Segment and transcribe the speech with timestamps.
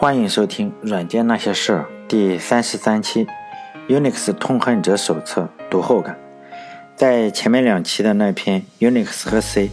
[0.00, 3.26] 欢迎收听《软件那些事儿》第三十三期
[3.86, 6.18] ，Unix 痛恨者手册读后感。
[6.96, 9.70] 在前面两期的那篇 Unix 和 C，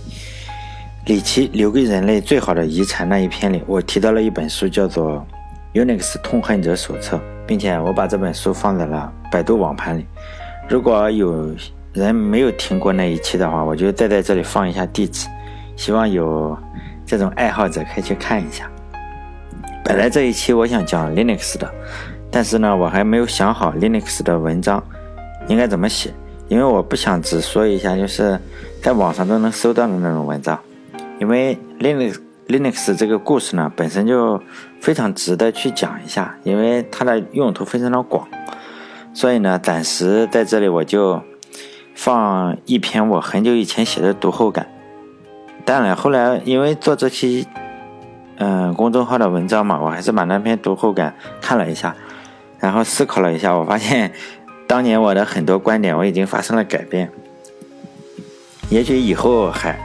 [1.06, 5.26] 里奇留给人类最好的遗产那一篇里，我提到了一本书，叫做
[5.82, 7.16] 《Unix 痛恨者手册》，
[7.48, 10.06] 并且我把这本书放在了百度网盘里。
[10.68, 11.56] 如果有
[11.94, 15.30] 人没有听过那一期的话，我就再在这里放一下地址，
[15.78, 16.58] 希望有
[17.06, 18.70] 这种爱好者可以去看一下。
[19.88, 21.74] 本来这一期我想讲 Linux 的，
[22.30, 24.84] 但是呢，我还没有想好 Linux 的文章
[25.48, 26.14] 应该怎么写，
[26.50, 28.38] 因为我不想只说一下就是
[28.84, 30.60] 在网上都能搜到的那种文章，
[31.22, 32.18] 因为 Linux
[32.50, 34.44] Linux 这个故事呢本身就
[34.82, 38.28] 非常值得去讲一下，因为它的用途非常的广，
[39.14, 41.22] 所以呢，暂时在这里我就
[41.96, 44.68] 放一篇我很久以前写的读后感，
[45.64, 47.48] 当然后来因为做这期。
[48.40, 51.96] 嗯，公众号的文章嘛，我还是把那篇读后感看了一下，
[52.60, 54.12] 然后思考了一下，我发现
[54.68, 57.10] 当年我的很多观点我已经发生了改变，
[58.70, 59.76] 也许以后还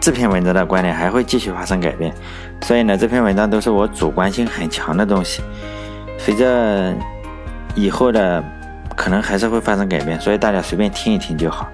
[0.00, 2.14] 这篇文章的观点还会继续发生改变，
[2.62, 5.42] 所以呢，这篇文章都是我主观性很强的东西，
[6.16, 6.94] 随着
[7.74, 8.44] 以后的
[8.94, 11.68] 可能还是会发生改变，所以大家随便听一听就好，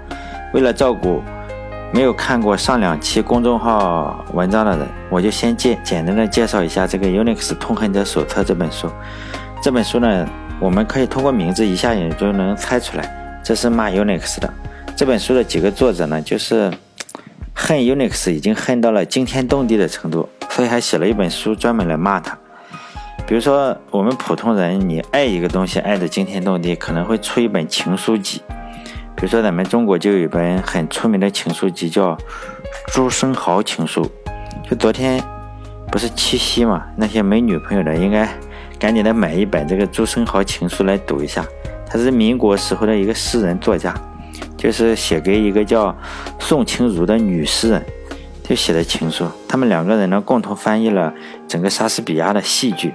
[0.54, 1.22] 为了照顾。
[1.92, 8.88] 没有看过上两期公众号文章的人，我就先简简单的介绍一下这个《Unix 痛恨者手册》这本书。
[9.60, 10.24] 这本书呢，
[10.60, 14.48] 我们可以通过名字一下也就能猜出来，这是骂 Unix 的。
[14.94, 16.72] 这本书的几个作者呢，就是
[17.52, 22.38] 恨 Unix 已经恨到了惊天动地的程度，所以还写了一本书专门来骂他。
[23.26, 28.40] 比如说，我们普通人，你爱一个东西爱的惊天动地，可能会出一本情书集。
[29.16, 32.14] 比如说，咱们中国就有一本很出名的情书集，叫
[32.92, 34.02] 《朱生豪情书》。
[34.68, 35.22] 就昨天
[35.90, 38.28] 不是七夕嘛，那些没女朋友的应该
[38.78, 41.44] 赶紧的买一本这个《朱生豪情书》来读一下。
[41.86, 43.92] 他是民国时候的一个诗人作家，
[44.56, 45.94] 就是写给一个叫
[46.38, 47.84] 宋清如的女诗人，
[48.44, 49.26] 就写的情书。
[49.48, 51.12] 他们两个人呢，共同翻译了
[51.48, 52.94] 整个莎士比亚的戏剧。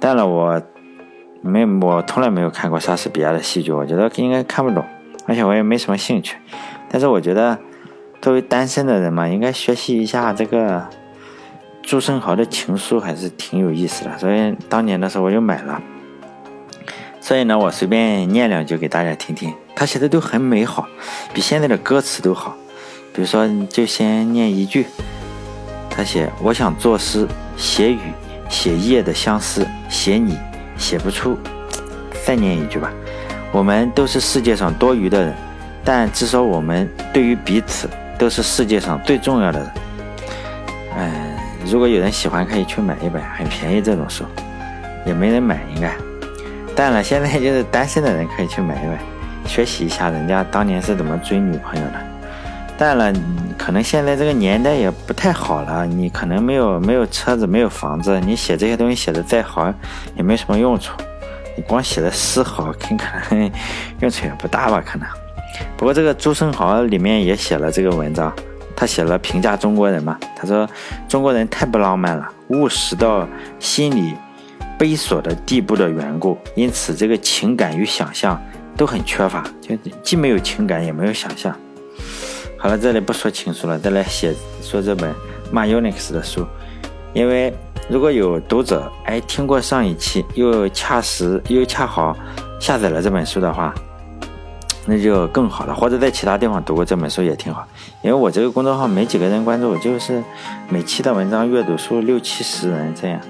[0.00, 0.60] 当然，我
[1.42, 4.82] 没我从来没有看过莎士比亚的戏剧，我觉得应该看不懂。
[5.26, 6.36] 而且我也没什么兴趣，
[6.90, 7.58] 但是我觉得
[8.20, 10.86] 作为单身的人嘛，应该学习一下这个
[11.82, 14.18] 朱生豪的情书，还是挺有意思的。
[14.18, 15.80] 所以当年的时候我就买了。
[17.20, 20.88] 所以呢，我随便念两句给大家听听，他写的都很美好，
[21.32, 22.56] 比现在的歌词都好。
[23.14, 24.86] 比如说，就先念一句，
[25.90, 27.98] 他写：“我想作诗，写雨，
[28.48, 30.36] 写夜的相思，写你，
[30.78, 31.36] 写不出。”
[32.24, 32.90] 再念一句吧。
[33.52, 35.34] 我们都是世界上多余的人，
[35.84, 39.70] 但至少我们对于彼此都是世界上最重要的人。
[40.96, 41.12] 嗯，
[41.66, 44.24] 如果有人喜欢，可以去买一本，很便宜这种书，
[45.04, 45.92] 也没人买应该。
[46.74, 48.98] 但了，现在就是单身的人可以去买一本，
[49.46, 51.94] 学习一下人家当年是怎么追女朋友的。
[52.78, 53.12] 但了，
[53.58, 59.72] 可能现在这个年代也不太好了，你可能没有没有车子，没有房子，你写这些东西写的再好，
[60.16, 60.94] 也没什么用处。
[61.56, 62.94] 你光写的诗好，可
[63.30, 63.50] 能
[64.00, 64.82] 用处也不大吧？
[64.84, 65.06] 可能。
[65.76, 68.32] 不过这个朱生豪里面也写了这个文章，
[68.74, 70.18] 他写了评价中国人嘛。
[70.34, 70.68] 他说
[71.08, 74.14] 中国人太不浪漫了，务实到心里
[74.78, 78.40] 悲锁的地步的缘故，因此这个情感与想象
[78.76, 81.54] 都很缺乏，就既没有情感也没有想象。
[82.56, 85.14] 好了，这里不说情书了，再来写说这本
[85.50, 86.46] 骂 Unix 的书，
[87.12, 87.52] 因为。
[87.88, 92.16] 如果有读者哎听过上一期，又恰时又恰好
[92.58, 93.74] 下载了这本书的话，
[94.86, 95.74] 那就更好了。
[95.74, 97.66] 或者在其他地方读过这本书也挺好。
[98.00, 100.22] 因为我这个公众号没几个人关注，就是
[100.68, 103.20] 每期的文章阅读数六七十人这样。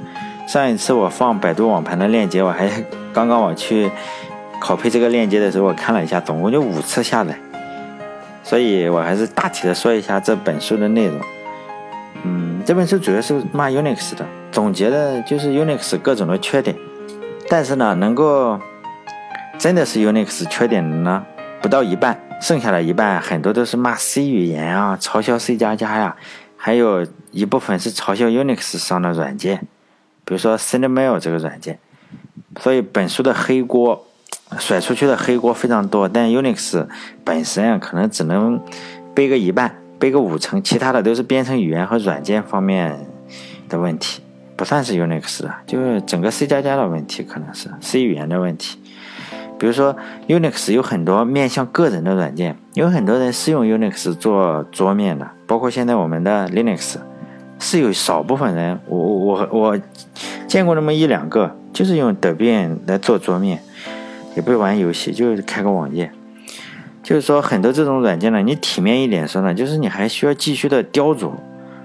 [0.46, 2.68] 上一次我放百度网盘的链接，我还
[3.12, 3.91] 刚刚我去
[4.60, 7.36] 拷贝这个链接的时候，我看了一下，总共就五次下载。
[8.44, 11.18] 所以我还是大体的说一下这本书的内容。
[12.64, 14.24] 这本书主要是骂 Unix 的。
[14.53, 16.76] 总结的就是 Unix 各种的缺点，
[17.48, 18.60] 但是呢，能够
[19.59, 21.24] 真的是 Unix 缺点的呢，
[21.60, 26.16] 不到一半，剩下的一半很多都是骂 C 语言啊，嘲笑 C 加加呀，
[26.56, 29.66] 还有一部分是嘲笑 Unix 上的软件，
[30.24, 31.78] 比如说 SendMail 这个软件。
[32.60, 34.06] 所以本书的黑锅
[34.58, 36.86] 甩出去的黑锅非常多，但 Unix
[37.24, 38.60] 本身啊，可能只能
[39.15, 43.07] 背个一半，背个五成，其他的都是编程语言和软件方面
[43.69, 44.21] 的问题。
[44.57, 48.81] 不算是 Unix 的，就是整个 C 加加的问题，可能是 C 语言的问题。
[49.60, 49.95] 比如说
[50.27, 56.97] Unix 有很多面向个人的软件，有很多人是用 Unix 做桌面的，包括现在我们的 Linux，
[57.60, 59.78] 是有少部分人，我我我
[60.49, 63.60] 见过那么一两个，就是用 Debian 来做桌面，
[64.34, 66.10] 也不玩游戏，就是开个网页。
[67.12, 71.30] 就是说，很多这种软件呢，你体面一点说呢，就是你还需要继续的雕琢；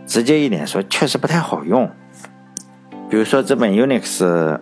[0.05, 1.85] 直接一点说，确实不太好用。
[3.09, 4.57] 比如说这本 Unix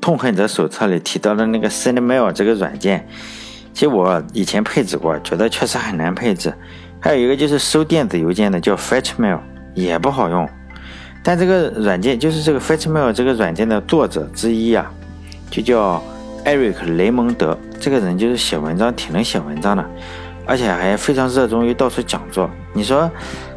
[0.00, 3.06] 痛恨者手册里提到的那个 SendMail 这个软件，
[3.72, 6.52] 其实我以前配置过，觉得确实很难配置。
[6.98, 9.38] 还有一个就是收电子邮件的，叫 FetchMail，
[9.74, 10.48] 也不好用。
[11.22, 14.92] 但这个软件就是这个 FetchMail 这个软件的作者之一啊，
[15.48, 16.02] 就叫
[16.44, 17.56] 艾瑞克·雷蒙德。
[17.80, 19.84] 这个人就是写文章挺能写文章的，
[20.44, 22.48] 而且还非常热衷于到处讲座。
[22.74, 23.10] 你说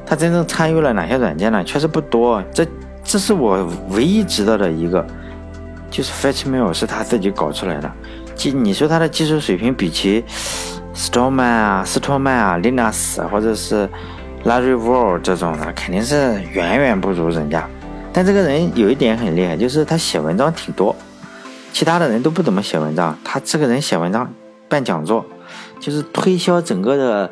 [0.05, 1.61] 他真正参与了哪些软件呢？
[1.63, 2.41] 确实不多。
[2.53, 2.65] 这
[3.03, 5.05] 这是我唯一知道的一个，
[5.91, 7.91] 就是 FetchMail 是他自己搞出来的。
[8.33, 10.23] 技你说他的技术水平比起
[10.95, 13.87] Stallman 啊、斯托曼啊、Linus 或者是
[14.45, 17.67] Larry Wall 这种的，肯定是远远不如人家。
[18.11, 20.95] 但这个人有一点很厉害，就是他写文章挺多。
[21.73, 24.31] 其他的人都不怎么写文章，他这个人写文章、
[24.69, 25.25] 办讲座，
[25.79, 27.31] 就是推销整个的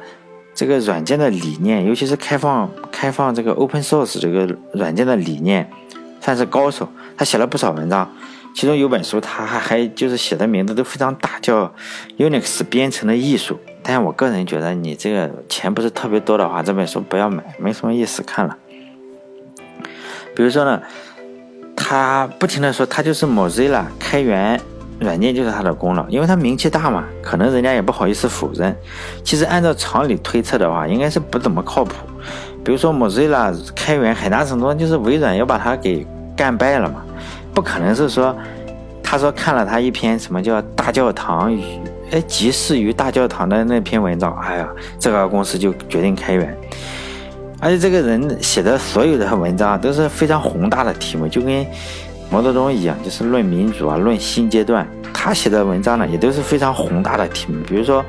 [0.55, 5.69] 这个软件的理念，尤其是开放、开放这个 open source 这个软件的理念，
[6.19, 6.89] 算是高手。
[7.15, 8.11] 他写了不少文章，
[8.55, 11.67] 其中有本书他还还就是写的名字都非常大，叫
[12.17, 13.53] 《Unix 编程的艺术》。
[13.83, 18.57] 但是我个人觉得，你这个钱不是特别多的话，这本书不要买，没什么意思看了。
[20.35, 20.81] 比如说呢。
[21.91, 24.57] 他不停的说，他就是 Mozilla 开源
[25.01, 28.73] 软件就是他的功劳，因为他名气大嘛，可能人家也不好意思否认。
[29.25, 31.95] 其实按照常理推测的话，应该是不怎么靠谱。
[32.63, 37.03] 比如说 Mozilla 开源很大程度上就是微软要把他给干败了嘛，
[37.53, 38.33] 不可能是说
[39.03, 41.61] 他说看了他一篇什么叫大教堂与
[42.11, 46.57] 哎即视于大教堂的那篇文章，哎呀，这个公司就决定开源。
[47.62, 51.63] 而且这个人写的所有的文章都是非常宏大的题目，就跟
[52.31, 54.86] 毛泽东一样，就是论民主啊，论新阶段。
[55.13, 58.04] 他写的文章呢，也都是非常宏大的题目，比如说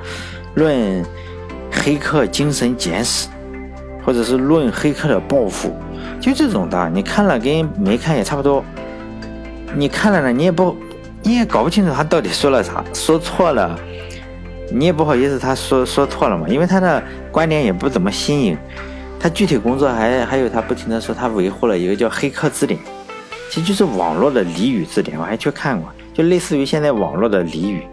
[0.54, 1.04] 论
[1.70, 3.28] 黑客精神简史，
[4.02, 5.76] 或者是论黑客的报复，
[6.18, 6.88] 就这种的。
[6.88, 8.64] 你看了跟没看也差不多。
[9.74, 10.74] 你看了呢，你也不，
[11.22, 13.78] 你也搞不清楚他到底说了啥，说错了，
[14.70, 18.56] 你也不好意思他说说错了嘛，因为他的观点也不怎么新颖。
[19.22, 22.80] 他具体工作还还有他不停的说他维护了一个叫黑客字典，
[23.48, 27.84] 其实就是网络的俚语字典，我还去看过，就类似于现在网络的俚语。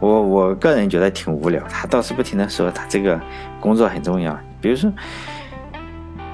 [0.00, 3.20] 我我个人觉得挺无聊，他倒是不停的说他这个
[3.60, 4.34] 工作很重要。
[4.62, 4.90] 比如说，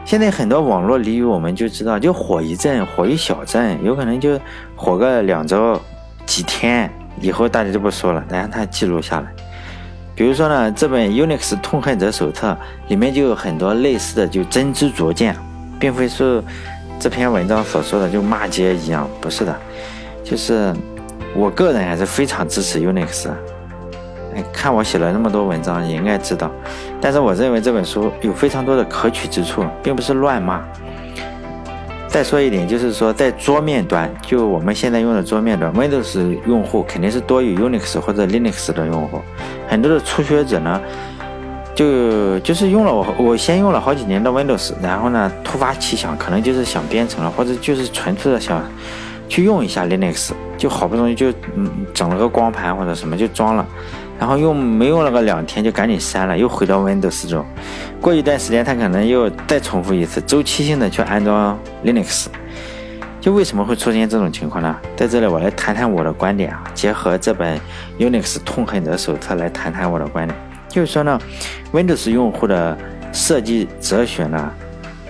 [0.04, 4.40] 现在很多网络俚语我们就知道，就火一阵，火一小阵，有可能就
[4.76, 5.78] 火个两周、
[6.24, 6.88] 几天，
[7.20, 9.34] 以后大家就不说了，然后他记录下来。
[10.18, 15.36] 比如说呢，这本 Unix 痛恨者手册里面就有很多类似的，就真知灼见，
[15.78, 16.42] 并非是
[16.98, 19.56] 这篇文章所说的就骂街一样，不是的，
[20.24, 20.74] 就是
[21.36, 23.28] 我个人还是非常支持 Unix。
[24.52, 26.50] 看我写了那么多文章，也应该知道。
[27.00, 30.60] 但是我认为这本书有非常多的可取之处，并不是乱骂。
[32.18, 39.20] 再说一点，就是说在桌面端，就我们现在用的桌面端，Windows 用户肯定是多于 Unix 或者 Linux 的用户。
[39.68, 40.80] 很多的初学者呢，
[41.76, 48.64] 就就是用了我我先用了好几年的 Windows，然后呢突发奇想，可能就是想编程了，或者就是纯粹的想
[49.28, 53.64] 去用一下 Linux，就好不容易就嗯整了个光盘或者什么就装了，
[54.18, 57.44] 然后用没用了个两天就赶紧删了，又回到 Windows 中。
[58.00, 62.26] 过一段时间他可能又再重复一次，周期性的去安装 Linux。
[63.20, 64.76] 就为什么会出现这种情况呢？
[64.96, 67.60] 在这里我来谈谈我的观点啊，结合这本
[67.98, 70.38] Unix 痛恨者手册来谈谈我的观点。
[70.68, 71.20] 就是说呢
[71.72, 72.78] ，Windows 用户的
[73.12, 74.50] 设计哲学呢，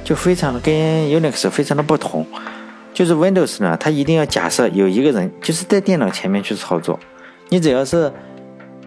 [0.02, 2.26] 就非常的跟 Unix 非常的不同。
[2.94, 6.98] 就是 Windows 呢，它一定要假设有一个人就是在电脑前面去操作，
[7.50, 8.10] 你只要是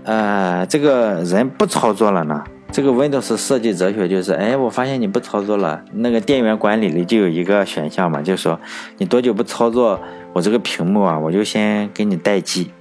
[0.03, 2.43] 呃这个人不操作了呢。
[2.73, 8.57] 这个 Windows 设计哲学就是，哎，我发现你不操作了，那个电源管理里就有一个选项嘛，就是说
[8.97, 9.99] 你多久不操作，
[10.31, 12.71] 我这个屏幕啊，我就先给你待机。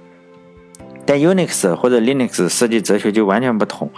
[1.05, 3.91] 但 Unix 或者 Linux 设计哲学就完全不同，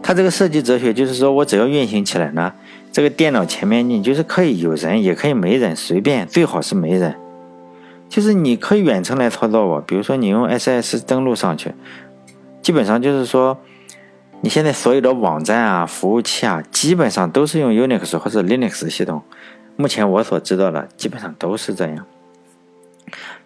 [0.00, 2.52] 它这个设计哲学就是说我只要运行起来呢，
[2.92, 7.16] 这个电脑前面你就是可以有人，也可以没人，随便，最好是没人，
[8.08, 11.74] 就是你可以远程来操作我，比如说你用 SS 登录上去，
[12.66, 13.56] 基本上就是说。
[14.42, 19.22] 你现在所有的网站啊、服务器啊，基本上都是用 Unix 或者 Linux 系统。
[19.76, 22.04] 目前我所知道的，基本上都是这样。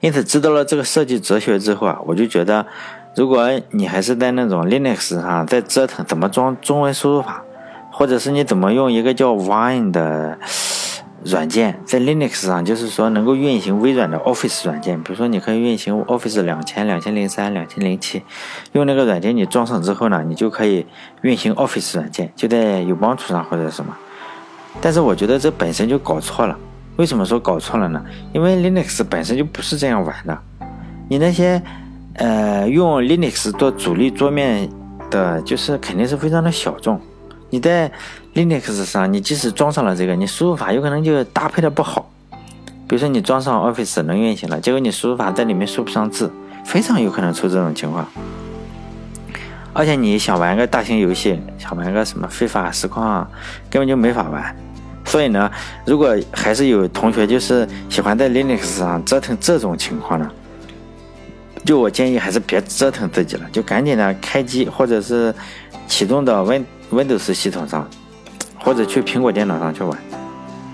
[0.00, 2.66] 因此，知道了这个设计哲学之后啊，我就觉得，
[3.14, 7.44] 如果你还是在那种 Linux 上在折腾怎么装中文输入法，
[7.92, 10.38] 或者是你怎么用一个叫 Wine 的
[11.24, 18.22] 软件在 Linux 上，就是说能够运行微软的 Office 软件，比如说你可以运行 Office 两千、两千零三、两千零七，
[18.72, 20.86] 用那个软件你装上之后呢，你就可以
[21.22, 23.96] 运行 Office 软件，就在 Ubuntu 上或者什么。
[24.80, 26.56] 但是我觉得这本身就搞错了。
[26.96, 28.04] 为什么说搞错了呢？
[28.32, 30.38] 因为 Linux 本身就不是这样玩的。
[31.08, 31.60] 你那些
[32.14, 34.68] 呃用 Linux 做主力桌面
[35.10, 37.00] 的，就是肯定是非常的小众。
[37.50, 37.90] 你在
[38.34, 42.10] Linux 上，你即使装上了这个，你输入法有可能就搭配的不好。
[42.88, 46.32] 比如说你装上 Office 能运行了，结果你输入法在里面输不上字，
[46.64, 48.06] 非常有可能出这种情况。
[49.72, 53.28] 而且你想玩个大型游戏，想玩个什么非法实况啊，
[53.68, 54.56] 根本就没法玩。
[55.04, 55.50] 所以呢，
[55.84, 60.30] 如果还是有同学就是喜欢在 Linux 上折腾这种情况呢，
[61.64, 65.34] 就我建议还是别折腾自己了，就赶紧的开机或者是
[65.86, 67.88] 启动到 Win Windows 系统上。
[68.62, 69.98] 或者去苹果电脑上去玩。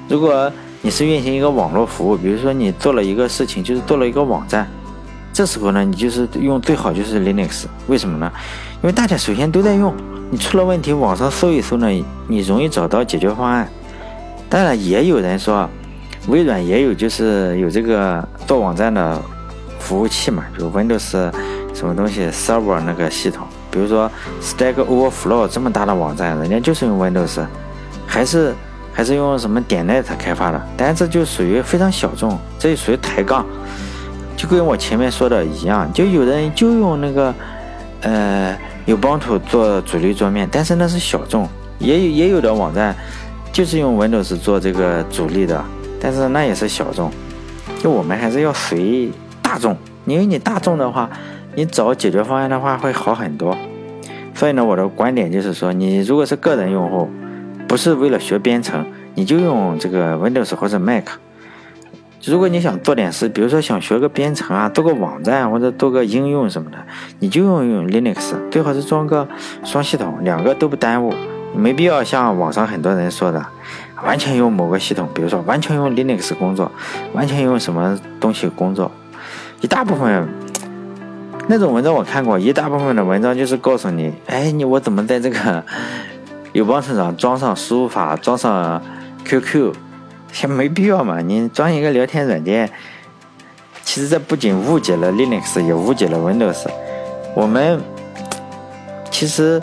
[0.09, 0.51] 如果
[0.83, 4.67] 你是运行一个网络服务，比如说你做了一个事情，就是做了一个网站，
[5.33, 7.67] 这时候呢，你就是用最好就是 Linux。
[7.87, 8.29] 为什么呢？
[8.83, 9.95] 因为大家首先都在用，
[10.33, 11.89] 你出了问题，网上搜一搜呢，
[12.27, 13.69] 你容易找到解决方案。
[14.49, 15.71] 当然，也有人说，
[16.27, 19.23] 微软也有就是有这个做网站的
[19.79, 21.31] 服务器嘛，就 Windows
[21.73, 27.45] 什么东西 Server 那个系统，比如说 Stack Overflow 这么大的网站，人家就是用 Windows。
[28.09, 28.55] 还是
[28.93, 33.45] 还是用什么点 net 开发的，但是这就属于非常小众，这就属于抬杠，
[34.37, 37.35] 就跟我前面说的一样，就有人就用那个
[38.03, 38.57] 呃
[38.87, 41.49] Ubuntu 做主力桌面，但是那是小众，
[41.81, 42.95] 也有也有的网站
[43.53, 45.63] 就是用 Windows 做这个主力的，
[46.01, 47.11] 但是那也是小众，
[47.83, 49.11] 就我们还是要随
[49.43, 51.11] 大众，因为你大众的话，
[51.57, 53.57] 你找解决方案的话会好很多，
[54.35, 57.11] 所以呢，我的观点就是说，你如果是个人用户。
[57.69, 58.87] 不是为了学编程，
[59.17, 61.05] 你就用这个 Windows 或者 Mac。
[62.25, 66.79] 如果你想做点事，比如说想学个编程啊，做个网站或者做个应用什么的，
[67.19, 69.27] 你就用用 Linux，最好是装个
[69.65, 71.13] 双系统，两个都不耽误。
[71.57, 73.45] 没必要像网上很多人说的，
[74.05, 76.71] 完全用某个系统，比如说完全用 Linux 工作，
[77.15, 78.93] 完全用什么东西工作。
[79.61, 80.29] 一大部分
[81.49, 85.65] 那种文章我看过，一大部分的文章就是告诉你，哎，你我怎么在这个。
[86.53, 88.81] 有帮手上装上输入法，装上
[89.27, 89.75] QQ，
[90.43, 91.21] 也没必要嘛。
[91.21, 92.71] 你装一个聊天软件，
[93.85, 96.67] 其实这不仅误解了 Linux，也误解了 Windows。
[97.35, 97.79] 我们
[99.11, 99.61] 其实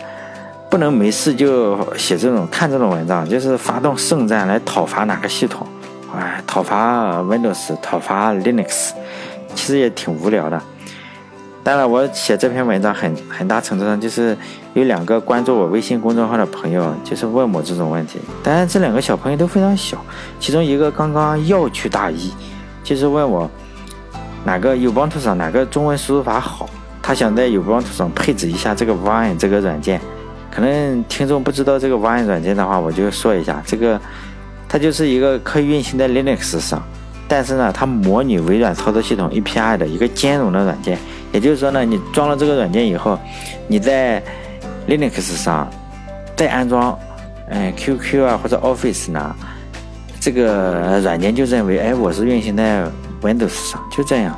[0.69, 5.65] 不能没事就写这种看这种文章，就是发动圣战来讨伐哪个系统，
[6.15, 8.91] 哎，讨伐 Windows，讨伐 Linux，
[9.55, 10.61] 其实也挺无聊的。
[11.63, 14.37] 当然，我写这篇文章很很大程度上就是
[14.73, 18.19] 有两个关注我微信公众号的朋友，就是问我这种问题。
[18.43, 19.97] 当然，这两个小朋友都非常小，
[20.41, 22.33] 其中一个刚刚要去大一，
[22.83, 23.49] 就是问我
[24.43, 26.69] 哪个 Ubuntu 上哪个中文输入法好，
[27.01, 30.01] 他想在 Ubuntu 上配置一下这个 Wine 这个软件。
[30.51, 33.97] 可能听众不知道这个 Wine 软件的话，我就说一下，这个
[34.67, 36.83] 它就是一个可以运行在 Linux 上。
[37.27, 40.97] 但是呢，它模拟微软操作系统 API 的一个兼容的软件，
[41.31, 43.17] 也就是说呢，你装了这个软件以后，
[43.67, 44.21] 你在
[44.87, 45.67] Linux 上
[46.35, 46.97] 再安装，
[47.49, 49.35] 嗯，QQ 啊或者 Office 呢，
[50.19, 52.83] 这个软件就认为，哎，我是运行在
[53.21, 54.37] Windows 上，就这样。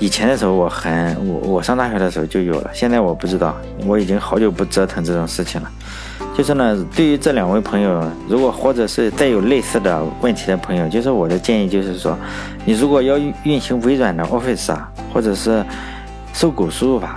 [0.00, 5.70] 以前的时候我很，我我上大学的时候就有了，现在我不知道，我已经好久不折腾这种事情了。
[6.36, 12.18] 就是呢，对于这两位朋友，如果或者是再有类似的问题的朋友，就是我的建议就是说，
[12.64, 15.64] 你如果要运行微软的 Office 啊，或者是
[16.32, 17.14] 搜狗输入法，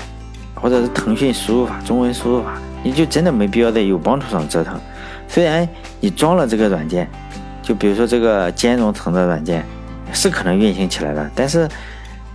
[0.53, 4.79] 或者是腾讯输入法、中文输入法，你就真的没必要在有帮助上折腾。
[5.27, 5.67] 虽然
[5.99, 7.09] 你装了这个软件，
[7.63, 9.65] 就比如说这个兼容层的软件，
[10.13, 11.67] 是可能运行起来的，但是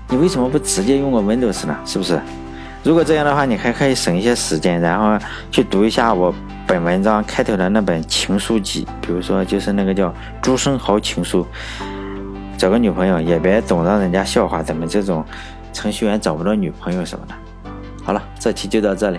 [0.09, 1.77] 你为什么不直接用个 Windows 呢？
[1.87, 2.21] 是不是？
[2.83, 6.35] 如果这样的话，你还可以省一些时间，然后去读一下我。
[6.67, 10.09] 本文章开头的那本情书集，比如说就是那个叫
[10.41, 11.47] 《朱生豪情书》，
[12.57, 15.25] 找个女朋友也别总让人家笑话咱们这种
[15.73, 17.35] 程序员找不到女朋友什么的。
[18.03, 19.19] 好了，这期就到这里。